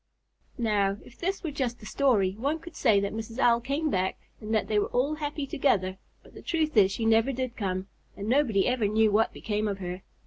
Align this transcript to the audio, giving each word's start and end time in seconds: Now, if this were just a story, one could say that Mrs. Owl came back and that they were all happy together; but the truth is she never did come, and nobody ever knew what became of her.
Now, 0.57 0.97
if 1.05 1.15
this 1.19 1.43
were 1.43 1.51
just 1.51 1.79
a 1.83 1.85
story, 1.85 2.31
one 2.31 2.57
could 2.57 2.75
say 2.75 2.99
that 2.99 3.13
Mrs. 3.13 3.37
Owl 3.37 3.61
came 3.61 3.91
back 3.91 4.17
and 4.39 4.51
that 4.51 4.67
they 4.67 4.79
were 4.79 4.87
all 4.87 5.13
happy 5.13 5.45
together; 5.45 5.99
but 6.23 6.33
the 6.33 6.41
truth 6.41 6.75
is 6.75 6.91
she 6.91 7.05
never 7.05 7.31
did 7.31 7.55
come, 7.55 7.85
and 8.17 8.27
nobody 8.27 8.65
ever 8.67 8.87
knew 8.87 9.11
what 9.11 9.31
became 9.31 9.67
of 9.67 9.77
her. 9.77 10.01